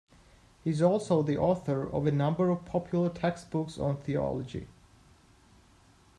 He 0.63 0.71
is 0.71 0.81
also 0.81 1.21
the 1.21 1.37
author 1.37 1.87
of 1.87 2.07
a 2.07 2.11
number 2.11 2.49
of 2.49 2.65
popular 2.65 3.07
textbooks 3.09 3.77
on 3.77 3.97
theology. 3.97 4.67